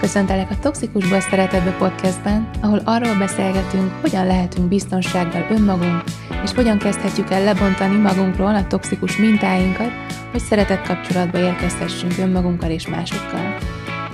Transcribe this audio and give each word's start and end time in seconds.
Köszöntelek 0.00 0.50
a 0.50 0.58
Toxikusból 0.58 1.20
Szeretetbe 1.20 1.76
podcastben, 1.78 2.50
ahol 2.62 2.80
arról 2.84 3.18
beszélgetünk, 3.18 3.92
hogyan 4.00 4.26
lehetünk 4.26 4.68
biztonsággal 4.68 5.46
önmagunk, 5.50 6.02
és 6.44 6.52
hogyan 6.52 6.78
kezdhetjük 6.78 7.30
el 7.30 7.44
lebontani 7.44 7.96
magunkról 7.96 8.54
a 8.54 8.66
toxikus 8.66 9.16
mintáinkat, 9.16 9.90
hogy 10.30 10.40
szeretett 10.40 10.86
kapcsolatba 10.86 11.38
érkezhessünk 11.38 12.18
önmagunkkal 12.18 12.70
és 12.70 12.88
másokkal. 12.88 13.58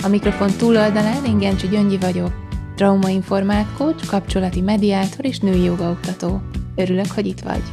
A 0.03 0.07
mikrofon 0.07 0.49
túloldalán 0.57 1.25
én 1.25 1.37
Gencsi 1.37 1.67
Gyöngyi 1.67 1.97
vagyok, 1.97 2.31
traumainformált 2.75 3.73
coach, 3.77 4.07
kapcsolati 4.07 4.61
mediátor 4.61 5.25
és 5.25 5.39
női 5.39 5.63
jogaoktató. 5.63 6.41
Örülök, 6.75 7.11
hogy 7.11 7.25
itt 7.25 7.39
vagy! 7.39 7.63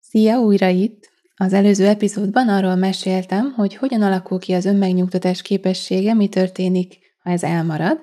Szia, 0.00 0.38
újra 0.38 0.68
itt! 0.68 1.11
Az 1.42 1.52
előző 1.52 1.86
epizódban 1.86 2.48
arról 2.48 2.74
meséltem, 2.74 3.52
hogy 3.52 3.76
hogyan 3.76 4.02
alakul 4.02 4.38
ki 4.38 4.52
az 4.52 4.64
önmegnyugtatás 4.64 5.42
képessége, 5.42 6.14
mi 6.14 6.28
történik, 6.28 6.98
ha 7.22 7.30
ez 7.30 7.42
elmarad, 7.42 8.00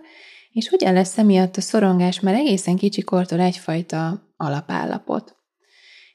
és 0.52 0.70
hogyan 0.70 0.94
lesz 0.94 1.18
emiatt 1.18 1.56
a 1.56 1.62
szorongás 1.62 2.20
már 2.20 2.34
egészen 2.34 2.76
kicsikortól 2.76 3.40
egyfajta 3.40 4.32
alapállapot. 4.38 5.36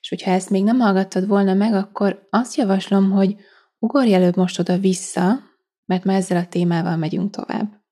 És 0.01 0.09
hogyha 0.09 0.31
ezt 0.31 0.51
még 0.51 0.65
nem 0.65 0.79
hallgattad 0.79 1.27
volna 1.27 1.55
meg, 1.55 1.75
akkor 1.75 2.27
azt 2.31 2.57
javaslom, 2.57 3.11
hogy 3.11 3.37
ugorj 3.79 4.15
előbb 4.15 4.37
most 4.37 4.59
oda 4.59 4.79
vissza, 4.79 5.39
mert 5.85 6.05
már 6.05 6.17
ezzel 6.17 6.37
a 6.37 6.47
témával 6.47 6.97
megyünk 6.97 7.31
tovább. 7.31 7.83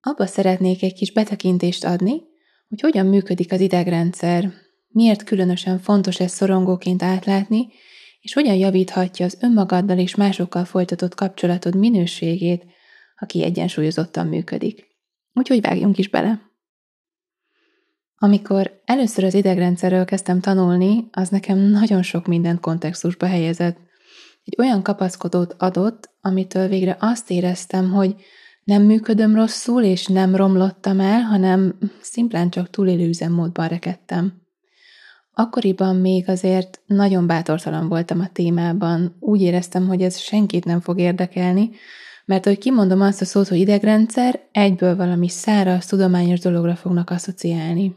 Abba 0.00 0.26
szeretnék 0.26 0.82
egy 0.82 0.94
kis 0.94 1.12
betekintést 1.12 1.84
adni, 1.84 2.22
hogy 2.68 2.80
hogyan 2.80 3.06
működik 3.06 3.52
az 3.52 3.60
idegrendszer, 3.60 4.63
miért 4.94 5.24
különösen 5.24 5.78
fontos 5.78 6.20
ezt 6.20 6.34
szorongóként 6.34 7.02
átlátni, 7.02 7.68
és 8.20 8.32
hogyan 8.32 8.54
javíthatja 8.54 9.24
az 9.24 9.38
önmagaddal 9.40 9.98
és 9.98 10.14
másokkal 10.14 10.64
folytatott 10.64 11.14
kapcsolatod 11.14 11.76
minőségét, 11.76 12.64
ha 13.16 13.26
kiegyensúlyozottan 13.26 14.26
működik. 14.26 14.86
Úgyhogy 15.32 15.60
vágjunk 15.60 15.98
is 15.98 16.08
bele. 16.08 16.40
Amikor 18.16 18.82
először 18.84 19.24
az 19.24 19.34
idegrendszerről 19.34 20.04
kezdtem 20.04 20.40
tanulni, 20.40 21.08
az 21.10 21.28
nekem 21.28 21.58
nagyon 21.58 22.02
sok 22.02 22.26
mindent 22.26 22.60
kontextusba 22.60 23.26
helyezett. 23.26 23.76
Egy 24.44 24.54
olyan 24.58 24.82
kapaszkodót 24.82 25.54
adott, 25.58 26.10
amitől 26.20 26.68
végre 26.68 26.96
azt 27.00 27.30
éreztem, 27.30 27.90
hogy 27.90 28.14
nem 28.64 28.82
működöm 28.82 29.34
rosszul, 29.34 29.82
és 29.82 30.06
nem 30.06 30.36
romlottam 30.36 31.00
el, 31.00 31.20
hanem 31.20 31.78
szimplán 32.00 32.50
csak 32.50 32.70
túlélő 32.70 33.08
üzemmódban 33.08 33.68
rekedtem. 33.68 34.43
Akkoriban 35.36 35.96
még 35.96 36.28
azért 36.28 36.80
nagyon 36.86 37.26
bátortalan 37.26 37.88
voltam 37.88 38.20
a 38.20 38.28
témában, 38.32 39.16
úgy 39.20 39.40
éreztem, 39.40 39.86
hogy 39.86 40.02
ez 40.02 40.18
senkit 40.18 40.64
nem 40.64 40.80
fog 40.80 40.98
érdekelni, 40.98 41.70
mert 42.24 42.44
hogy 42.44 42.58
kimondom 42.58 43.00
azt 43.00 43.20
a 43.20 43.24
szót, 43.24 43.48
hogy 43.48 43.58
idegrendszer, 43.58 44.40
egyből 44.52 44.96
valami 44.96 45.28
száraz, 45.28 45.86
tudományos 45.86 46.40
dologra 46.40 46.76
fognak 46.76 47.10
asszociálni. 47.10 47.96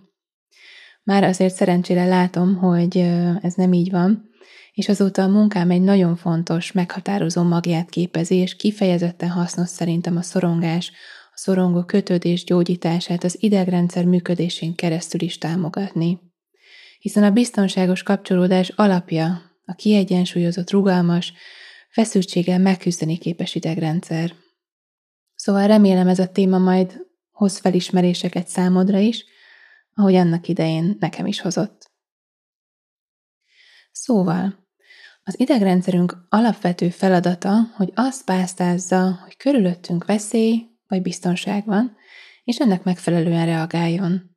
Már 1.03 1.23
azért 1.23 1.53
szerencsére 1.53 2.05
látom, 2.05 2.55
hogy 2.55 2.97
ez 3.41 3.53
nem 3.53 3.73
így 3.73 3.91
van, 3.91 4.29
és 4.73 4.89
azóta 4.89 5.23
a 5.23 5.27
munkám 5.27 5.69
egy 5.69 5.81
nagyon 5.81 6.15
fontos, 6.15 6.71
meghatározó 6.71 7.43
magját 7.43 7.89
képezi, 7.89 8.35
és 8.35 8.55
kifejezetten 8.55 9.29
hasznos 9.29 9.69
szerintem 9.69 10.17
a 10.17 10.21
szorongás, 10.21 10.91
a 11.33 11.37
szorongó 11.37 11.83
kötődés 11.83 12.43
gyógyítását 12.43 13.23
az 13.23 13.37
idegrendszer 13.39 14.05
működésén 14.05 14.75
keresztül 14.75 15.21
is 15.21 15.37
támogatni 15.37 16.26
hiszen 16.99 17.23
a 17.23 17.31
biztonságos 17.31 18.03
kapcsolódás 18.03 18.69
alapja 18.69 19.41
a 19.65 19.73
kiegyensúlyozott, 19.73 20.71
rugalmas, 20.71 21.33
feszültséggel 21.89 22.59
megküzdeni 22.59 23.17
képes 23.17 23.55
idegrendszer. 23.55 24.33
Szóval 25.35 25.67
remélem 25.67 26.07
ez 26.07 26.19
a 26.19 26.31
téma 26.31 26.57
majd 26.57 27.05
hoz 27.31 27.57
felismeréseket 27.57 28.47
számodra 28.47 28.97
is, 28.97 29.25
ahogy 29.93 30.15
annak 30.15 30.47
idején 30.47 30.97
nekem 30.99 31.25
is 31.25 31.41
hozott. 31.41 31.91
Szóval, 33.91 34.67
az 35.23 35.39
idegrendszerünk 35.39 36.17
alapvető 36.29 36.89
feladata, 36.89 37.53
hogy 37.75 37.91
azt 37.95 38.25
pásztázza, 38.25 39.19
hogy 39.23 39.37
körülöttünk 39.37 40.05
veszély 40.05 40.65
vagy 40.87 41.01
biztonság 41.01 41.65
van, 41.65 41.97
és 42.43 42.59
ennek 42.59 42.83
megfelelően 42.83 43.45
reagáljon. 43.45 44.36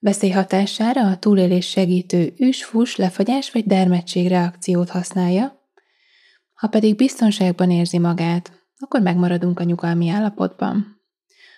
Veszély 0.00 0.30
hatására 0.30 1.10
a 1.10 1.18
túlélés 1.18 1.68
segítő 1.68 2.34
üs-fus, 2.36 2.96
lefagyás 2.96 3.50
vagy 3.50 3.66
dermedtség 3.66 4.28
reakciót 4.28 4.88
használja, 4.88 5.58
ha 6.52 6.68
pedig 6.68 6.96
biztonságban 6.96 7.70
érzi 7.70 7.98
magát, 7.98 8.52
akkor 8.76 9.00
megmaradunk 9.00 9.60
a 9.60 9.64
nyugalmi 9.64 10.08
állapotban. 10.08 11.02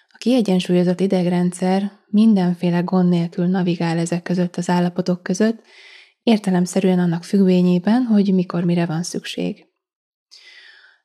A 0.09 0.17
kiegyensúlyozott 0.19 1.01
idegrendszer 1.01 1.93
mindenféle 2.07 2.81
gond 2.81 3.09
nélkül 3.09 3.47
navigál 3.47 3.99
ezek 3.99 4.23
között 4.23 4.57
az 4.57 4.69
állapotok 4.69 5.23
között, 5.23 5.63
értelemszerűen 6.23 6.99
annak 6.99 7.25
függvényében, 7.25 8.03
hogy 8.03 8.35
mikor 8.35 8.65
mire 8.65 8.87
van 8.87 9.03
szükség. 9.03 9.67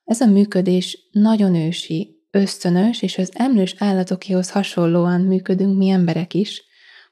Ez 0.04 0.22
a 0.22 0.26
működés 0.26 1.10
nagyon 1.12 1.56
ősi, 1.56 2.28
ösztönös, 2.32 3.02
és 3.02 3.18
az 3.18 3.32
emlős 3.34 3.76
állatokéhoz 3.78 4.52
hasonlóan 4.52 5.22
működünk 5.22 5.78
mi 5.78 5.90
emberek 5.90 6.34
is, 6.34 6.64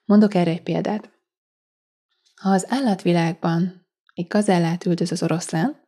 Mondok 0.05 0.33
erre 0.33 0.51
egy 0.51 0.63
példát. 0.63 1.11
Ha 2.41 2.49
az 2.49 2.65
állatvilágban 2.69 3.87
egy 4.13 4.27
gazellát 4.27 4.85
üldöz 4.85 5.11
az 5.11 5.23
oroszlán, 5.23 5.81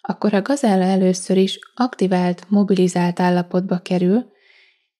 akkor 0.00 0.34
a 0.34 0.42
gazella 0.42 0.84
először 0.84 1.36
is 1.36 1.58
aktivált, 1.74 2.50
mobilizált 2.50 3.20
állapotba 3.20 3.78
kerül, 3.78 4.30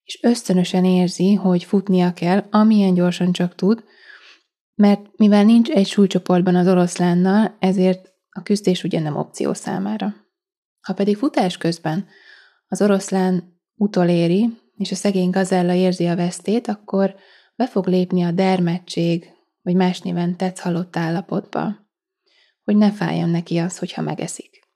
és 0.04 0.18
ösztönösen 0.22 0.84
érzi, 0.84 1.34
hogy 1.34 1.64
futnia 1.64 2.12
kell, 2.12 2.46
amilyen 2.50 2.94
gyorsan 2.94 3.32
csak 3.32 3.54
tud, 3.54 3.84
mert 4.74 5.00
mivel 5.16 5.44
nincs 5.44 5.70
egy 5.70 5.86
súlycsoportban 5.86 6.54
az 6.54 6.68
oroszlánnal, 6.68 7.56
ezért 7.58 8.12
a 8.30 8.42
küzdés 8.42 8.84
ugye 8.84 9.00
nem 9.00 9.16
opció 9.16 9.52
számára. 9.52 10.14
Ha 10.80 10.94
pedig 10.94 11.16
futás 11.16 11.56
közben 11.58 12.06
az 12.68 12.82
oroszlán 12.82 13.60
utoléri, 13.74 14.58
és 14.74 14.90
a 14.90 14.94
szegény 14.94 15.30
gazella 15.30 15.72
érzi 15.72 16.06
a 16.06 16.16
vesztét, 16.16 16.68
akkor 16.68 17.14
be 17.58 17.66
fog 17.66 17.86
lépni 17.86 18.22
a 18.22 18.30
dermedtség, 18.30 19.32
vagy 19.62 19.74
más 19.74 20.00
néven 20.00 20.36
tetsz 20.36 20.60
halott 20.60 20.96
állapotba, 20.96 21.76
hogy 22.64 22.76
ne 22.76 22.92
fájjon 22.92 23.28
neki 23.28 23.58
az, 23.58 23.78
hogyha 23.78 24.02
megeszik. 24.02 24.66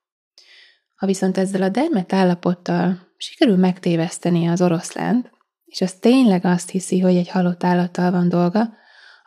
Ha 0.94 1.06
viszont 1.06 1.38
ezzel 1.38 1.62
a 1.62 1.69
dermet 1.69 2.12
állapottal 2.12 2.98
sikerül 3.16 3.56
megtéveszteni 3.56 4.47
az 4.48 4.62
oroszlánt, 4.62 5.31
és 5.65 5.81
az 5.81 5.92
tényleg 5.94 6.44
azt 6.44 6.71
hiszi, 6.71 7.00
hogy 7.00 7.16
egy 7.16 7.28
halott 7.28 7.65
állattal 7.65 8.10
van 8.10 8.28
dolga, 8.28 8.75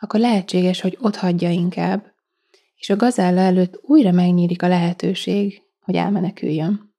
akkor 0.00 0.20
lehetséges, 0.20 0.80
hogy 0.80 0.98
ott 1.00 1.16
hagyja 1.16 1.50
inkább, 1.50 2.12
és 2.76 2.90
a 2.90 2.96
gazella 2.96 3.40
előtt 3.40 3.80
újra 3.82 4.10
megnyílik 4.10 4.62
a 4.62 4.68
lehetőség, 4.68 5.62
hogy 5.80 5.94
elmeneküljön. 5.94 6.94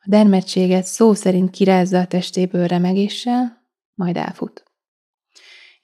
A 0.00 0.08
dermedtséget 0.08 0.84
szó 0.84 1.14
szerint 1.14 1.50
kirázza 1.50 1.98
a 1.98 2.06
testéből 2.06 2.66
remegéssel, 2.66 3.62
majd 3.94 4.16
elfut. 4.16 4.67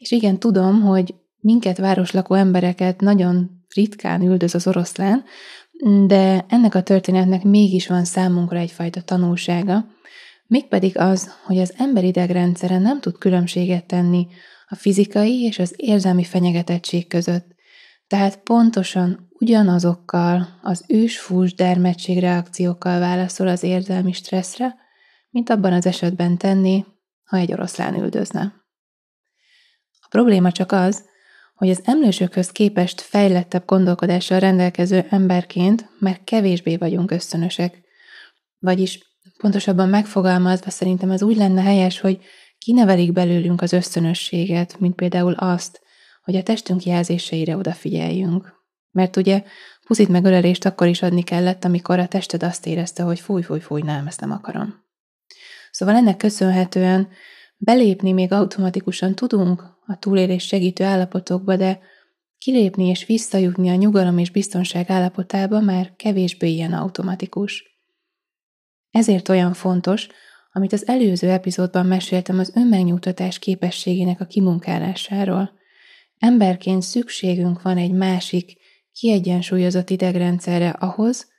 És 0.04 0.10
igen, 0.10 0.38
tudom, 0.38 0.80
hogy 0.80 1.14
minket 1.40 1.78
városlakó 1.78 2.34
embereket 2.34 3.00
nagyon 3.00 3.50
ritkán 3.74 4.22
üldöz 4.22 4.54
az 4.54 4.66
oroszlán, 4.66 5.24
de 6.06 6.44
ennek 6.48 6.74
a 6.74 6.82
történetnek 6.82 7.42
mégis 7.42 7.86
van 7.86 8.04
számunkra 8.04 8.58
egyfajta 8.58 9.02
tanulsága, 9.02 9.86
mégpedig 10.46 10.98
az, 10.98 11.30
hogy 11.44 11.58
az 11.58 11.74
ember 11.76 12.04
idegrendszere 12.04 12.78
nem 12.78 13.00
tud 13.00 13.18
különbséget 13.18 13.86
tenni 13.86 14.26
a 14.66 14.74
fizikai 14.74 15.42
és 15.42 15.58
az 15.58 15.74
érzelmi 15.76 16.24
fenyegetettség 16.24 17.06
között. 17.06 17.46
Tehát 18.06 18.36
pontosan 18.42 19.28
ugyanazokkal 19.38 20.48
az 20.62 20.84
ős-fús 20.88 21.54
dermedtség 21.54 22.18
reakciókkal 22.18 22.98
válaszol 22.98 23.48
az 23.48 23.62
érzelmi 23.62 24.12
stresszre, 24.12 24.74
mint 25.30 25.50
abban 25.50 25.72
az 25.72 25.86
esetben 25.86 26.38
tenni, 26.38 26.84
ha 27.24 27.36
egy 27.36 27.52
oroszlán 27.52 27.94
üldözne 27.94 28.63
probléma 30.14 30.52
csak 30.52 30.72
az, 30.72 31.04
hogy 31.54 31.70
az 31.70 31.80
emlősökhöz 31.84 32.50
képest 32.50 33.00
fejlettebb 33.00 33.62
gondolkodással 33.66 34.38
rendelkező 34.38 35.06
emberként 35.10 35.88
már 35.98 36.20
kevésbé 36.24 36.76
vagyunk 36.76 37.10
ösztönösek. 37.10 37.80
Vagyis 38.58 38.98
pontosabban 39.38 39.88
megfogalmazva 39.88 40.70
szerintem 40.70 41.10
az 41.10 41.22
úgy 41.22 41.36
lenne 41.36 41.62
helyes, 41.62 42.00
hogy 42.00 42.18
kinevelik 42.58 43.12
belőlünk 43.12 43.62
az 43.62 43.72
ösztönösséget, 43.72 44.80
mint 44.80 44.94
például 44.94 45.32
azt, 45.32 45.80
hogy 46.22 46.36
a 46.36 46.42
testünk 46.42 46.84
jelzéseire 46.84 47.56
odafigyeljünk. 47.56 48.52
Mert 48.90 49.16
ugye 49.16 49.42
puszit 49.86 50.08
meg 50.08 50.24
ölelést 50.24 50.64
akkor 50.64 50.86
is 50.86 51.02
adni 51.02 51.22
kellett, 51.22 51.64
amikor 51.64 51.98
a 51.98 52.08
tested 52.08 52.42
azt 52.42 52.66
érezte, 52.66 53.02
hogy 53.02 53.20
fúj, 53.20 53.42
fúj, 53.42 53.60
fúj, 53.60 53.82
nem, 53.82 54.06
ezt 54.06 54.20
nem 54.20 54.30
akarom. 54.30 54.84
Szóval 55.70 55.94
ennek 55.94 56.16
köszönhetően 56.16 57.08
belépni 57.64 58.12
még 58.12 58.32
automatikusan 58.32 59.14
tudunk 59.14 59.62
a 59.86 59.98
túlélés 59.98 60.46
segítő 60.46 60.84
állapotokba, 60.84 61.56
de 61.56 61.80
kilépni 62.38 62.86
és 62.88 63.06
visszajutni 63.06 63.68
a 63.68 63.74
nyugalom 63.74 64.18
és 64.18 64.30
biztonság 64.30 64.90
állapotába 64.90 65.60
már 65.60 65.92
kevésbé 65.96 66.48
ilyen 66.48 66.72
automatikus. 66.72 67.78
Ezért 68.90 69.28
olyan 69.28 69.52
fontos, 69.52 70.08
amit 70.52 70.72
az 70.72 70.86
előző 70.86 71.30
epizódban 71.30 71.86
meséltem 71.86 72.38
az 72.38 72.52
önmegnyugtatás 72.54 73.38
képességének 73.38 74.20
a 74.20 74.26
kimunkálásáról. 74.26 75.52
Emberként 76.18 76.82
szükségünk 76.82 77.62
van 77.62 77.76
egy 77.76 77.92
másik, 77.92 78.56
kiegyensúlyozott 78.92 79.90
idegrendszerre 79.90 80.68
ahhoz, 80.68 81.32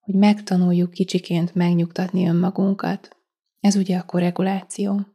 hogy 0.00 0.14
megtanuljuk 0.14 0.90
kicsiként 0.90 1.54
megnyugtatni 1.54 2.28
önmagunkat. 2.28 3.16
Ez 3.60 3.76
ugye 3.76 3.96
a 3.96 4.04
korreguláció. 4.04 5.11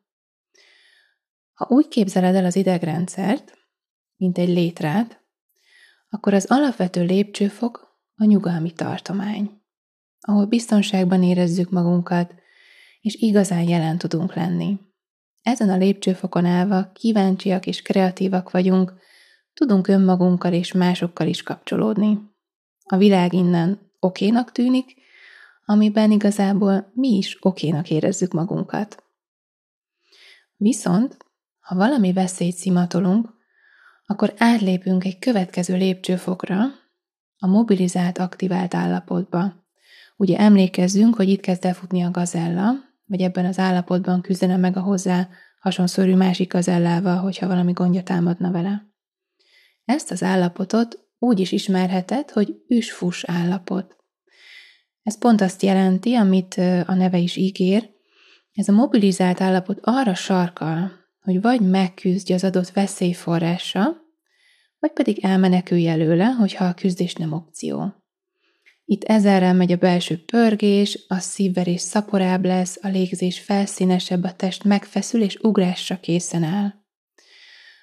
Ha 1.58 1.66
úgy 1.70 1.88
képzeled 1.88 2.36
el 2.36 2.46
az 2.46 2.56
idegrendszert, 2.56 3.58
mint 4.16 4.38
egy 4.38 4.50
létrát, 4.50 5.22
akkor 6.10 6.34
az 6.34 6.46
alapvető 6.46 7.04
lépcsőfok 7.04 8.00
a 8.16 8.26
nyugalmi 8.26 8.72
tartomány, 8.72 9.62
ahol 10.20 10.46
biztonságban 10.46 11.24
érezzük 11.24 11.70
magunkat, 11.70 12.34
és 13.02 13.16
igazán 13.16 13.62
jelen 13.62 13.98
tudunk 13.98 14.36
lenni. 14.36 14.80
Ezen 15.42 15.70
a 15.70 15.78
lépcsőfokon 15.78 16.46
állva 16.46 16.92
kíváncsiak 16.94 17.66
és 17.66 17.82
kreatívak 17.82 18.52
vagyunk, 18.52 18.94
tudunk 19.54 19.88
önmagunkkal 19.88 20.54
és 20.54 20.72
másokkal 20.72 21.28
is 21.28 21.44
kapcsolódni. 21.44 22.20
A 22.84 22.98
világ 22.98 23.34
innen 23.34 23.92
okénak 24.00 24.52
tűnik, 24.52 24.96
amiben 25.66 26.12
igazából 26.12 26.92
mi 26.94 27.18
is 27.18 27.38
okénak 27.40 27.90
érezzük 27.90 28.32
magunkat. 28.32 29.04
Viszont, 30.56 31.26
ha 31.68 31.76
valami 31.76 32.14
veszélyt 32.14 32.56
szimatolunk, 32.56 33.34
akkor 34.06 34.34
átlépünk 34.38 35.04
egy 35.04 35.20
következő 35.20 35.76
lépcsőfokra, 35.76 36.60
a 37.38 37.48
mobilizált, 37.48 38.18
aktivált 38.18 38.74
állapotba. 38.74 39.66
Ugye 40.18 40.38
emlékezzünk, 40.38 41.16
hogy 41.16 41.30
itt 41.30 41.40
kezd 41.40 41.66
elfutni 41.66 42.02
a 42.02 42.12
gazella, 42.12 42.72
vagy 43.06 43.22
ebben 43.22 43.46
az 43.46 43.60
állapotban 43.60 44.22
küzdene 44.22 44.58
meg 44.58 44.78
a 44.78 44.82
hozzá 44.82 45.30
hasonszörű 45.60 46.16
másik 46.16 46.54
gazellával, 46.54 47.18
hogyha 47.18 47.48
valami 47.48 47.72
gondja 47.72 48.04
támadna 48.04 48.52
vele. 48.52 48.88
Ezt 49.86 50.12
az 50.12 50.24
állapotot 50.24 51.08
úgy 51.20 51.40
is 51.40 51.52
ismerheted, 51.52 52.32
hogy 52.32 52.64
üsfus 52.68 53.24
állapot. 53.24 53.96
Ez 55.04 55.18
pont 55.18 55.42
azt 55.42 55.62
jelenti, 55.62 56.16
amit 56.16 56.54
a 56.86 56.94
neve 56.94 57.18
is 57.18 57.36
ígér, 57.36 57.90
ez 58.54 58.68
a 58.68 58.72
mobilizált 58.72 59.42
állapot 59.42 59.80
arra 59.82 60.14
sarkal, 60.14 61.06
hogy 61.28 61.42
vagy 61.42 61.62
megküzdj 61.62 62.34
az 62.34 62.44
adott 62.44 62.70
veszélyforrása, 62.70 63.96
vagy 64.80 64.92
pedig 64.92 65.20
elmenekülj 65.24 65.88
előle, 65.88 66.26
hogyha 66.26 66.66
a 66.66 66.74
küzdés 66.74 67.14
nem 67.14 67.34
opció. 67.34 67.94
Itt 68.86 69.04
ezerrel 69.04 69.54
megy 69.54 69.72
a 69.72 69.78
belső 69.78 70.24
pörgés, 70.26 71.06
a 71.08 71.20
szívverés 71.20 71.82
szaporább 71.82 72.46
lesz, 72.46 72.78
a 72.82 72.88
légzés 72.88 73.40
felszínesebb, 73.40 74.24
a 74.24 74.36
test 74.36 74.64
megfeszül 74.64 75.22
és 75.22 75.36
ugrásra 75.42 76.00
készen 76.00 76.44
áll. 76.44 76.74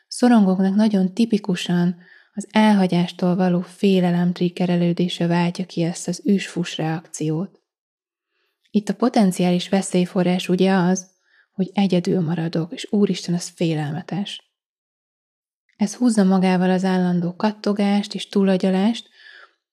Szorongóknak 0.08 0.74
nagyon 0.74 1.14
tipikusan 1.14 1.96
az 2.34 2.48
elhagyástól 2.50 3.36
való 3.36 3.60
félelem 3.60 4.32
triggerelődése 4.32 5.26
váltja 5.26 5.66
ki 5.66 5.82
ezt 5.82 6.08
az 6.08 6.20
üsfus 6.24 6.76
reakciót. 6.76 7.60
Itt 8.70 8.88
a 8.88 8.94
potenciális 8.94 9.68
veszélyforrás 9.68 10.48
ugye 10.48 10.72
az, 10.72 11.13
hogy 11.54 11.70
egyedül 11.74 12.20
maradok, 12.20 12.72
és 12.72 12.86
úristen, 12.90 13.34
az 13.34 13.48
félelmetes. 13.48 14.52
Ez 15.76 15.94
húzza 15.94 16.24
magával 16.24 16.70
az 16.70 16.84
állandó 16.84 17.34
kattogást 17.36 18.14
és 18.14 18.28
túlagyalást, 18.28 19.08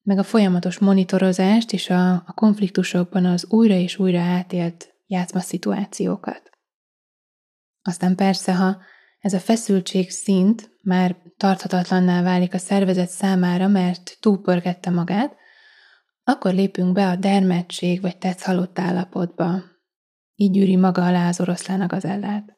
meg 0.02 0.18
a 0.18 0.24
folyamatos 0.24 0.80
monitorozást 0.80 1.74
és 1.74 1.90
a, 1.90 2.12
a 2.14 2.34
konfliktusokban 2.36 3.26
az 3.26 3.46
újra 3.50 3.74
és 3.74 4.00
újra 4.00 4.20
átélt 4.20 4.94
játszma 5.08 5.40
szituációkat. 5.40 6.50
Aztán 7.82 8.16
persze, 8.16 8.56
ha 8.56 8.78
ez 9.20 9.34
a 9.34 9.40
feszültség 9.40 10.10
szint 10.10 10.70
már 10.84 11.16
tarthatatlanná 11.38 12.22
válik 12.22 12.54
a 12.54 12.58
szervezet 12.58 13.10
számára, 13.10 13.68
mert 13.68 14.18
túlpörgette 14.20 14.90
magát, 14.90 15.36
akkor 16.24 16.54
lépünk 16.54 16.94
be 16.94 17.08
a 17.08 17.16
dermedtség 17.16 18.02
vagy 18.02 18.18
tetszhalott 18.18 18.80
állapotba. 18.80 19.71
Így 20.42 20.52
gyűri 20.52 20.76
maga 20.76 21.06
alá 21.06 21.28
az 21.28 21.40
oroszlán 21.40 21.82
a 21.82 21.88
gazellát. 21.88 22.58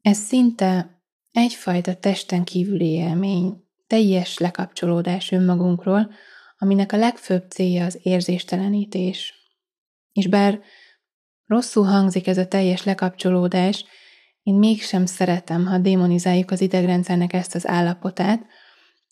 Ez 0.00 0.18
szinte 0.18 1.00
egyfajta 1.30 1.94
testen 1.94 2.44
kívüli 2.44 2.90
élmény, 2.90 3.64
teljes 3.86 4.38
lekapcsolódás 4.38 5.32
önmagunkról, 5.32 6.10
aminek 6.58 6.92
a 6.92 6.96
legfőbb 6.96 7.50
célja 7.50 7.84
az 7.84 7.98
érzéstelenítés. 8.02 9.34
És 10.12 10.26
bár 10.26 10.60
rosszul 11.46 11.84
hangzik 11.84 12.26
ez 12.26 12.38
a 12.38 12.48
teljes 12.48 12.84
lekapcsolódás, 12.84 13.84
én 14.42 14.54
mégsem 14.54 15.06
szeretem, 15.06 15.66
ha 15.66 15.78
démonizáljuk 15.78 16.50
az 16.50 16.60
idegrendszernek 16.60 17.32
ezt 17.32 17.54
az 17.54 17.66
állapotát, 17.66 18.46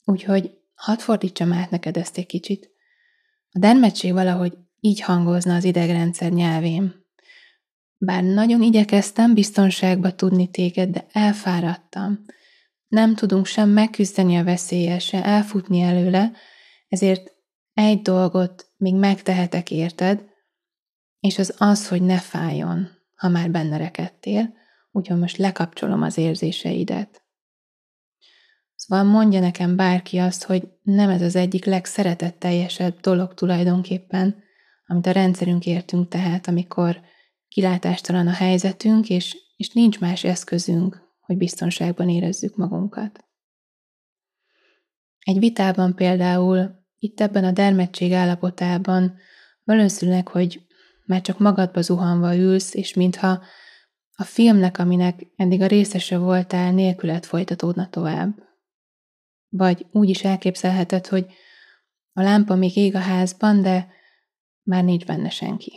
úgyhogy 0.04 0.58
hadd 0.74 0.98
fordítsam 0.98 1.52
át 1.52 1.70
neked 1.70 1.96
ezt 1.96 2.18
egy 2.18 2.26
kicsit. 2.26 2.70
A 3.50 3.58
dermedtség 3.58 4.12
valahogy 4.12 4.63
így 4.84 5.00
hangozna 5.00 5.54
az 5.54 5.64
idegrendszer 5.64 6.32
nyelvén. 6.32 6.94
Bár 7.96 8.22
nagyon 8.22 8.62
igyekeztem 8.62 9.34
biztonságba 9.34 10.14
tudni 10.14 10.50
téged, 10.50 10.90
de 10.90 11.06
elfáradtam. 11.12 12.24
Nem 12.88 13.14
tudunk 13.14 13.46
sem 13.46 13.68
megküzdeni 13.68 14.36
a 14.36 14.44
veszélyes, 14.44 15.04
se 15.04 15.24
elfutni 15.24 15.80
előle, 15.80 16.32
ezért 16.88 17.32
egy 17.74 18.02
dolgot 18.02 18.72
még 18.76 18.94
megtehetek 18.94 19.70
érted, 19.70 20.24
és 21.20 21.38
az 21.38 21.54
az, 21.58 21.88
hogy 21.88 22.02
ne 22.02 22.18
fájjon, 22.18 22.88
ha 23.14 23.28
már 23.28 23.50
benne 23.50 23.76
rekedtél, 23.76 24.54
úgyhogy 24.90 25.18
most 25.18 25.36
lekapcsolom 25.36 26.02
az 26.02 26.18
érzéseidet. 26.18 27.22
Szóval 28.74 29.04
mondja 29.04 29.40
nekem 29.40 29.76
bárki 29.76 30.18
azt, 30.18 30.44
hogy 30.44 30.68
nem 30.82 31.10
ez 31.10 31.22
az 31.22 31.36
egyik 31.36 31.64
legszeretetteljesebb 31.64 33.00
dolog 33.00 33.34
tulajdonképpen, 33.34 34.42
amit 34.86 35.06
a 35.06 35.10
rendszerünk 35.10 35.66
értünk 35.66 36.08
tehát, 36.08 36.48
amikor 36.48 37.00
kilátástalan 37.48 38.26
a 38.26 38.32
helyzetünk, 38.32 39.08
és, 39.08 39.36
és 39.56 39.70
nincs 39.70 40.00
más 40.00 40.24
eszközünk, 40.24 41.02
hogy 41.20 41.36
biztonságban 41.36 42.08
érezzük 42.08 42.56
magunkat. 42.56 43.24
Egy 45.18 45.38
vitában 45.38 45.94
például, 45.94 46.82
itt 46.98 47.20
ebben 47.20 47.44
a 47.44 47.50
dermedtség 47.50 48.12
állapotában 48.12 49.16
valószínűleg, 49.64 50.28
hogy 50.28 50.66
már 51.06 51.20
csak 51.20 51.38
magadba 51.38 51.82
zuhanva 51.82 52.36
ülsz, 52.36 52.74
és 52.74 52.94
mintha 52.94 53.42
a 54.16 54.24
filmnek, 54.24 54.78
aminek 54.78 55.26
eddig 55.36 55.60
a 55.60 55.66
részese 55.66 56.18
voltál, 56.18 56.72
nélkület 56.72 57.26
folytatódna 57.26 57.88
tovább. 57.88 58.34
Vagy 59.48 59.86
úgy 59.90 60.08
is 60.08 60.24
elképzelheted, 60.24 61.06
hogy 61.06 61.26
a 62.12 62.22
lámpa 62.22 62.54
még 62.54 62.76
ég 62.76 62.94
a 62.94 62.98
házban, 62.98 63.62
de 63.62 63.88
már 64.64 64.84
nincs 64.84 65.04
benne 65.04 65.30
senki. 65.30 65.72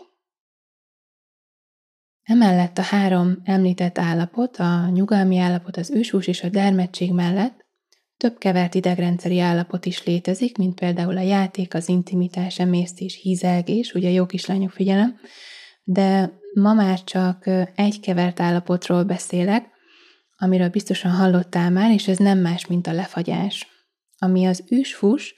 Emellett 2.24 2.78
a 2.78 2.82
három 2.82 3.38
említett 3.44 3.98
állapot, 3.98 4.58
a 4.58 4.90
nyugalmi 4.90 5.38
állapot, 5.38 5.78
az 5.78 5.90
ősús 5.90 6.28
és 6.28 6.44
a 6.44 6.50
dermedtség 6.50 7.14
mellett 7.14 7.66
több 8.18 8.38
kevert 8.38 8.76
idegrendszeri 8.76 9.40
állapot 9.40 9.86
is 9.86 10.04
létezik, 10.04 10.58
mint 10.58 10.80
például 10.80 11.18
a 11.18 11.22
játék, 11.22 11.74
az 11.74 11.90
intimitás, 11.90 12.60
emésztés, 12.60 13.20
hízelgés, 13.22 13.94
ugye 13.94 14.10
jó 14.10 14.26
kislányok 14.26 14.72
figyelem, 14.72 15.20
de 15.84 16.40
ma 16.54 16.74
már 16.74 17.04
csak 17.04 17.50
egy 17.76 18.00
kevert 18.00 18.40
állapotról 18.40 19.04
beszélek, 19.04 19.66
amiről 20.38 20.70
biztosan 20.70 21.12
hallottál 21.12 21.70
már, 21.70 21.92
és 21.92 22.08
ez 22.08 22.18
nem 22.18 22.40
más, 22.40 22.66
mint 22.66 22.88
a 22.88 22.92
lefagyás, 22.92 23.68
ami 24.18 24.46
az 24.46 24.64
ősfus 24.70 25.36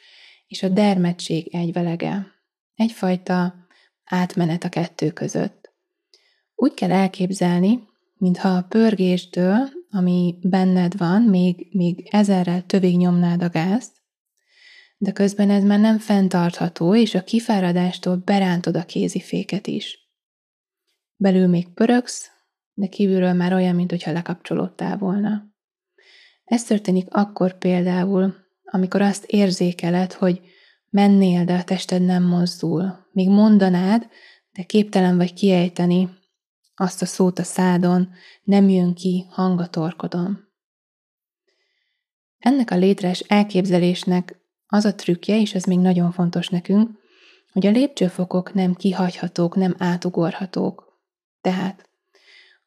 és 0.48 0.64
a 0.64 0.70
dermedtség 0.70 1.56
egyvelege. 1.56 2.39
Egyfajta 2.80 3.56
átmenet 4.04 4.64
a 4.64 4.70
kettő 4.70 5.12
között. 5.12 5.74
Úgy 6.56 6.74
kell 6.74 6.92
elképzelni, 6.92 7.88
mintha 8.18 8.50
a 8.50 8.64
pörgéstől, 8.64 9.70
ami 9.90 10.38
benned 10.42 10.98
van, 10.98 11.22
még, 11.22 11.68
még 11.72 12.08
ezerrel 12.12 12.66
tövig 12.66 12.98
nyomnád 12.98 13.42
a 13.44 13.50
gázt, 13.50 13.92
de 14.98 15.12
közben 15.12 15.50
ez 15.50 15.64
már 15.64 15.80
nem 15.80 15.98
fenntartható, 15.98 16.96
és 16.96 17.16
a 17.16 17.24
kifáradástól 17.24 18.16
berántod 18.16 18.76
a 18.76 18.86
kéziféket 18.86 19.68
is. 19.68 20.10
Belül 21.16 21.48
még 21.48 21.74
pöröksz, 21.74 22.32
de 22.74 22.88
kívülről 22.88 23.34
már 23.34 23.54
olyan, 23.54 23.76
mintha 23.76 24.12
lekapcsolódtál 24.12 24.98
volna. 24.98 25.54
Ez 26.44 26.64
történik 26.64 27.08
akkor 27.10 27.58
például, 27.58 28.36
amikor 28.64 29.02
azt 29.02 29.26
érzékeled, 29.26 30.14
hogy 30.14 30.42
mennél, 30.90 31.46
de 31.46 31.54
a 31.54 31.64
tested 31.64 32.02
nem 32.02 32.24
mozdul. 32.24 33.08
Még 33.12 33.30
mondanád, 33.30 34.08
de 34.54 34.64
képtelen 34.64 35.18
vagy 35.18 35.34
kiejteni 35.34 36.10
azt 36.76 37.02
a 37.02 37.06
szót 37.06 37.40
a 37.40 37.44
szádon, 37.44 38.10
nem 38.44 38.70
jön 38.70 38.94
ki 38.94 39.26
hang 39.30 39.60
a 39.60 39.68
torkodon. 39.68 40.48
Ennek 42.38 42.72
a 42.72 42.76
létres 42.76 43.20
elképzelésnek 43.20 44.40
az 44.68 44.86
a 44.86 44.96
trükkje, 44.96 45.40
és 45.40 45.54
ez 45.54 45.64
még 45.64 45.80
nagyon 45.80 46.12
fontos 46.12 46.48
nekünk, 46.48 46.90
hogy 47.52 47.66
a 47.66 47.72
lépcsőfokok 47.72 48.54
nem 48.54 48.74
kihagyhatók, 48.74 49.56
nem 49.56 49.76
átugorhatók. 49.78 51.00
Tehát, 51.42 51.90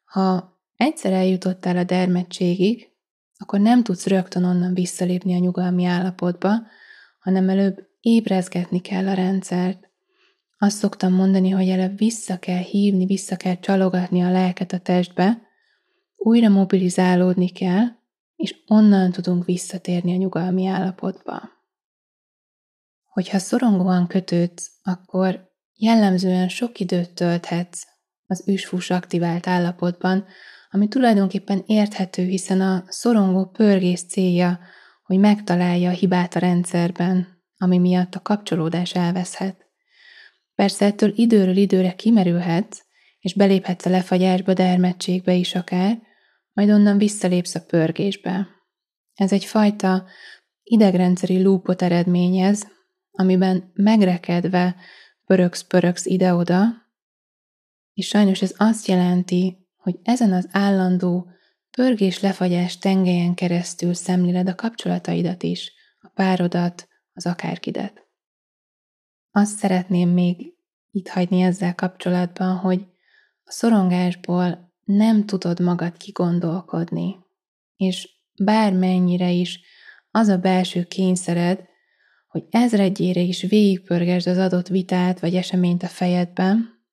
ha 0.03 0.57
egyszer 0.75 1.11
eljutottál 1.11 1.77
a 1.77 1.83
dermedtségig, 1.83 2.91
akkor 3.37 3.59
nem 3.59 3.83
tudsz 3.83 4.07
rögtön 4.07 4.43
onnan 4.43 4.73
visszalépni 4.73 5.35
a 5.35 5.39
nyugalmi 5.39 5.85
állapotba, 5.85 6.51
hanem 7.19 7.49
előbb 7.49 7.87
ébrezgetni 8.03 8.79
kell 8.79 9.07
a 9.07 9.13
rendszert. 9.13 9.89
Azt 10.57 10.77
szoktam 10.77 11.13
mondani, 11.13 11.49
hogy 11.49 11.69
előbb 11.69 11.97
vissza 11.97 12.37
kell 12.39 12.61
hívni, 12.61 13.05
vissza 13.05 13.35
kell 13.35 13.59
csalogatni 13.59 14.21
a 14.21 14.31
lelket 14.31 14.71
a 14.71 14.79
testbe, 14.79 15.41
újra 16.15 16.49
mobilizálódni 16.49 17.49
kell, 17.49 17.85
és 18.35 18.55
onnan 18.67 19.11
tudunk 19.11 19.45
visszatérni 19.45 20.13
a 20.13 20.17
nyugalmi 20.17 20.65
állapotba. 20.65 21.41
Hogyha 23.09 23.39
szorongóan 23.39 24.07
kötődsz, 24.07 24.71
akkor 24.81 25.51
jellemzően 25.75 26.49
sok 26.49 26.79
időt 26.79 27.13
tölthetsz 27.13 27.83
az 28.25 28.43
üsfús 28.47 28.89
aktivált 28.89 29.47
állapotban, 29.47 30.25
ami 30.69 30.87
tulajdonképpen 30.87 31.63
érthető, 31.65 32.23
hiszen 32.23 32.61
a 32.61 32.83
szorongó 32.87 33.45
pörgés 33.45 34.03
célja, 34.03 34.59
hogy 35.03 35.19
megtalálja 35.19 35.89
a 35.89 35.93
hibát 35.93 36.35
a 36.35 36.39
rendszerben, 36.39 37.32
ami 37.63 37.77
miatt 37.77 38.15
a 38.15 38.21
kapcsolódás 38.21 38.95
elveszhet. 38.95 39.65
Persze 40.55 40.85
ettől 40.85 41.11
időről 41.15 41.57
időre 41.57 41.95
kimerülhetsz, 41.95 42.83
és 43.19 43.33
beléphetsz 43.33 43.85
a 43.85 43.89
lefagyásba, 43.89 44.53
dermedtségbe 44.53 45.33
is 45.33 45.55
akár, 45.55 46.01
majd 46.53 46.69
onnan 46.69 46.97
visszalépsz 46.97 47.55
a 47.55 47.65
pörgésbe. 47.65 48.47
Ez 49.15 49.31
egyfajta 49.31 50.05
idegrendszeri 50.63 51.41
lúpot 51.41 51.81
eredményez, 51.81 52.67
amiben 53.11 53.71
megrekedve 53.73 54.75
pöröksz-pöröksz 55.25 56.05
ide-oda, 56.05 56.65
és 57.93 58.07
sajnos 58.07 58.41
ez 58.41 58.53
azt 58.57 58.87
jelenti, 58.87 59.57
hogy 59.75 59.99
ezen 60.03 60.33
az 60.33 60.47
állandó 60.51 61.27
pörgés-lefagyás 61.71 62.77
tengelyen 62.77 63.33
keresztül 63.33 63.93
szemléled 63.93 64.47
a 64.47 64.55
kapcsolataidat 64.55 65.43
is, 65.43 65.73
a 65.99 66.07
párodat, 66.07 66.87
az 67.13 67.25
akárkidet. 67.25 68.07
Azt 69.31 69.57
szeretném 69.57 70.09
még 70.09 70.53
itt 70.91 71.07
hagyni 71.07 71.41
ezzel 71.41 71.75
kapcsolatban, 71.75 72.57
hogy 72.57 72.85
a 73.43 73.51
szorongásból 73.51 74.73
nem 74.83 75.25
tudod 75.25 75.59
magad 75.59 75.97
kigondolkodni, 75.97 77.15
és 77.75 78.09
bármennyire 78.43 79.29
is 79.29 79.61
az 80.11 80.27
a 80.27 80.37
belső 80.37 80.83
kényszered, 80.83 81.71
hogy 82.27 82.43
ezredjére 82.49 83.19
is 83.19 83.41
végigpörgesd 83.41 84.27
az 84.27 84.37
adott 84.37 84.67
vitát 84.67 85.19
vagy 85.19 85.35
eseményt 85.35 85.83
a 85.83 85.87
fejedben, 85.87 86.83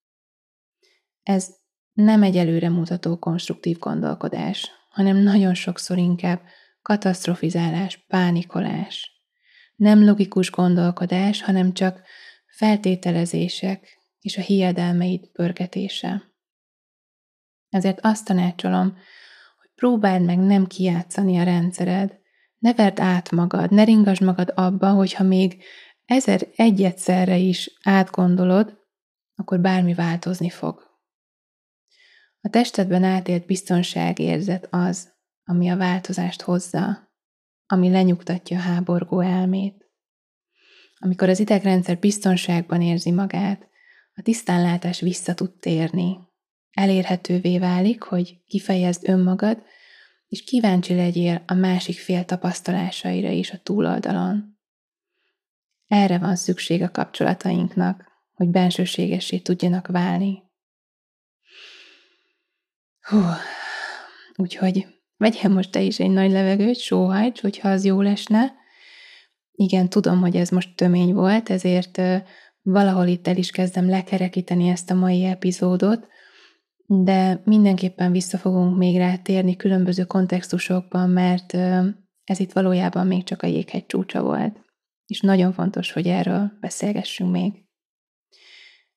ez 1.22 1.48
nem 1.92 2.22
egy 2.22 2.36
előremutató 2.36 3.18
konstruktív 3.18 3.78
gondolkodás, 3.78 4.70
hanem 4.90 5.16
nagyon 5.16 5.54
sokszor 5.54 5.98
inkább 5.98 6.40
katasztrofizálás, 6.82 8.04
pánikolás. 8.08 9.19
Nem 9.80 10.04
logikus 10.04 10.50
gondolkodás, 10.50 11.42
hanem 11.42 11.72
csak 11.72 12.02
feltételezések 12.46 13.99
és 14.20 14.37
a 14.37 14.40
hiedelmeid 14.40 15.26
pörgetése. 15.26 16.22
Ezért 17.68 17.99
azt 18.02 18.25
tanácsolom, 18.25 18.96
hogy 19.60 19.70
próbáld 19.75 20.25
meg 20.25 20.38
nem 20.38 20.66
kiátszani 20.66 21.38
a 21.38 21.42
rendszered, 21.42 22.18
ne 22.58 22.75
verd 22.75 23.00
át 23.00 23.30
magad, 23.30 23.70
ne 23.70 23.84
ringasd 23.84 24.22
magad 24.22 24.52
abba, 24.54 24.90
hogyha 24.92 25.25
még 25.25 25.62
ezer 26.04 26.49
egyetszerre 26.56 27.37
is 27.37 27.78
átgondolod, 27.82 28.78
akkor 29.34 29.60
bármi 29.60 29.94
változni 29.94 30.50
fog. 30.50 30.99
A 32.40 32.49
testedben 32.49 33.04
átélt 33.04 33.46
biztonságérzet 33.46 34.68
az, 34.70 35.12
ami 35.44 35.68
a 35.68 35.76
változást 35.76 36.42
hozza, 36.42 37.10
ami 37.72 37.90
lenyugtatja 37.90 38.58
a 38.58 38.60
háborgó 38.60 39.20
elmét. 39.20 39.90
Amikor 40.98 41.28
az 41.28 41.40
idegrendszer 41.40 41.98
biztonságban 41.98 42.82
érzi 42.82 43.10
magát, 43.10 43.68
a 44.14 44.22
tisztánlátás 44.22 45.00
vissza 45.00 45.34
tud 45.34 45.50
térni. 45.50 46.18
Elérhetővé 46.70 47.58
válik, 47.58 48.02
hogy 48.02 48.42
kifejezd 48.46 49.08
önmagad, 49.08 49.62
és 50.26 50.44
kíváncsi 50.44 50.94
legyél 50.94 51.42
a 51.46 51.54
másik 51.54 51.98
fél 51.98 52.24
tapasztalásaira 52.24 53.30
is 53.30 53.50
a 53.50 53.58
túloldalon. 53.62 54.58
Erre 55.86 56.18
van 56.18 56.36
szükség 56.36 56.82
a 56.82 56.90
kapcsolatainknak, 56.90 58.04
hogy 58.32 58.48
bensőségessé 58.48 59.38
tudjanak 59.38 59.86
válni. 59.86 60.42
Hú, 63.00 63.20
úgyhogy 64.36 65.00
vegyél 65.20 65.50
most 65.50 65.70
te 65.70 65.80
is 65.80 66.00
egy 66.00 66.10
nagy 66.10 66.30
levegőt, 66.30 66.78
sóhajts, 66.78 67.40
hogyha 67.40 67.68
az 67.68 67.84
jó 67.84 68.00
lesne. 68.00 68.52
Igen, 69.52 69.88
tudom, 69.88 70.20
hogy 70.20 70.36
ez 70.36 70.48
most 70.48 70.76
tömény 70.76 71.14
volt, 71.14 71.50
ezért 71.50 72.00
valahol 72.62 73.06
itt 73.06 73.28
el 73.28 73.36
is 73.36 73.50
kezdem 73.50 73.88
lekerekíteni 73.88 74.68
ezt 74.68 74.90
a 74.90 74.94
mai 74.94 75.24
epizódot, 75.24 76.06
de 76.86 77.42
mindenképpen 77.44 78.12
vissza 78.12 78.38
fogunk 78.38 78.76
még 78.76 78.96
rá 78.96 79.16
térni 79.16 79.56
különböző 79.56 80.04
kontextusokban, 80.04 81.10
mert 81.10 81.54
ez 82.24 82.40
itt 82.40 82.52
valójában 82.52 83.06
még 83.06 83.24
csak 83.24 83.42
a 83.42 83.46
jéghegy 83.46 83.86
csúcsa 83.86 84.22
volt. 84.22 84.60
És 85.06 85.20
nagyon 85.20 85.52
fontos, 85.52 85.92
hogy 85.92 86.06
erről 86.06 86.52
beszélgessünk 86.60 87.30
még. 87.30 87.52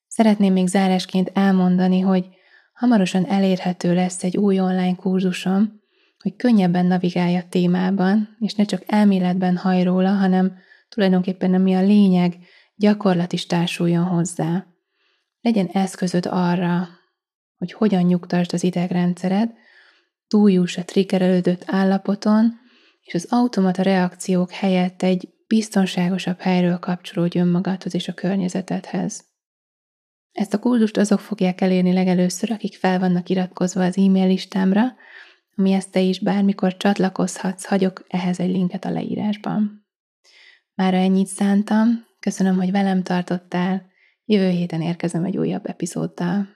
Szeretném 0.08 0.54
még 0.54 0.68
zárásként 0.68 1.32
elmondani, 1.34 2.00
hogy 2.00 2.28
hamarosan 2.74 3.26
elérhető 3.26 3.94
lesz 3.94 4.24
egy 4.24 4.38
új 4.38 4.60
online 4.60 4.96
kurzusom, 4.96 5.82
hogy 6.24 6.36
könnyebben 6.36 6.86
navigálj 6.86 7.36
a 7.36 7.48
témában, 7.50 8.38
és 8.40 8.54
ne 8.54 8.64
csak 8.64 8.84
elméletben 8.86 9.58
haj 9.58 9.84
róla, 9.84 10.10
hanem 10.10 10.58
tulajdonképpen 10.90 11.54
ami 11.54 11.74
a 11.74 11.82
lényeg, 11.82 12.38
gyakorlat 12.76 13.34
is 13.34 13.46
társuljon 13.46 14.04
hozzá. 14.04 14.66
Legyen 15.42 15.68
eszközöd 15.68 16.26
arra, 16.26 16.88
hogy 17.58 17.74
hogyan 17.74 18.04
nyugtasd 18.04 18.54
az 18.54 18.64
idegrendszered, 18.64 19.52
túljuss 20.28 20.78
a 20.78 20.86
triggerelődött 20.86 21.64
állapoton, 21.66 22.54
és 23.02 23.14
az 23.14 23.28
automata 23.30 23.82
reakciók 23.82 24.52
helyett 24.52 25.02
egy 25.02 25.30
biztonságosabb 25.48 26.40
helyről 26.40 26.78
kapcsolódj 26.78 27.40
önmagadhoz 27.40 27.96
és 27.96 28.08
a 28.08 28.14
környezetedhez. 28.14 29.24
Ezt 30.32 30.54
a 30.54 30.60
kurzust 30.60 30.98
azok 30.98 31.20
fogják 31.20 31.62
elérni 31.62 31.94
legelőször, 31.94 32.52
akik 32.52 32.76
fel 32.76 33.00
vannak 33.00 33.30
iratkozva 33.30 33.84
az 33.84 33.98
e-mail 33.98 34.28
listámra, 34.28 34.96
amihez 35.56 35.88
te 35.88 36.00
is 36.00 36.20
bármikor 36.20 36.78
csatlakozhatsz, 36.78 37.66
hagyok 37.66 38.06
ehhez 38.08 38.40
egy 38.40 38.52
linket 38.52 38.86
a 38.86 38.90
leírásban. 38.90 39.88
Mára 40.76 40.98
ennyit 40.98 41.28
szántam, 41.28 42.06
köszönöm, 42.20 42.56
hogy 42.56 42.72
velem 42.72 43.04
tartottál, 43.04 43.92
jövő 44.26 44.50
héten 44.50 44.82
érkezem 44.82 45.24
egy 45.24 45.38
újabb 45.38 45.66
epizóddal. 45.66 46.48